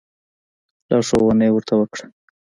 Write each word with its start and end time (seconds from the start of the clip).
لارښوونه 0.89 1.43
یې 1.47 1.51
ورته 1.53 1.73
وکړه. 1.77 2.05